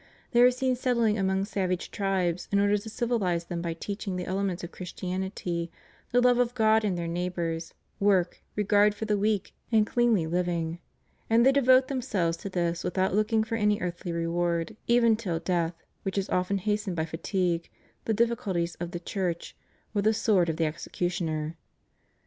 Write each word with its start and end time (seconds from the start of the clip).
They 0.31 0.41
are 0.41 0.49
seen 0.49 0.75
settling 0.75 1.19
amongst 1.19 1.51
savage 1.53 1.91
tribes 1.91 2.47
in 2.51 2.59
order 2.59 2.75
to 2.75 2.89
civihze 2.89 3.47
them 3.49 3.61
by 3.61 3.75
teaching 3.75 4.15
the 4.15 4.25
elements 4.25 4.63
of 4.63 4.71
Christianity, 4.71 5.71
the 6.11 6.21
love 6.21 6.39
of 6.39 6.55
God 6.55 6.83
and 6.83 6.97
their 6.97 7.07
neighbors, 7.07 7.75
work, 7.99 8.41
regard 8.55 8.95
for 8.95 9.05
the 9.05 9.15
weak, 9.15 9.53
and 9.71 9.85
cleanly 9.85 10.25
living; 10.25 10.79
and 11.29 11.45
they 11.45 11.51
devote 11.51 11.87
themselves 11.87 12.35
to 12.37 12.49
this 12.49 12.83
without 12.83 13.13
looking 13.13 13.43
for 13.43 13.53
any 13.57 13.79
earthly 13.79 14.11
reward 14.11 14.75
even 14.87 15.15
till 15.15 15.37
death, 15.37 15.75
which 16.01 16.17
is 16.17 16.29
often 16.29 16.57
hastened 16.57 16.95
by 16.95 17.05
fatigue, 17.05 17.69
the 18.05 18.13
difficulties 18.15 18.73
of 18.79 18.89
the 18.93 18.99
Church, 18.99 19.55
or 19.93 20.01
the 20.01 20.15
sword 20.15 20.49
of 20.49 20.57
the 20.57 20.65
executioner. 20.65 21.57